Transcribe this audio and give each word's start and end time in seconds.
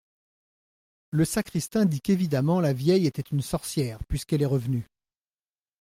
Le 1.11 1.25
sacristain 1.25 1.85
dit 1.85 2.01
qu'évidemment 2.01 2.59
la 2.59 2.73
vieille 2.73 3.05
était 3.05 3.21
une 3.21 3.43
sorcière, 3.43 4.03
puisqu'elle 4.07 4.41
est 4.41 4.47
revenue. 4.47 4.87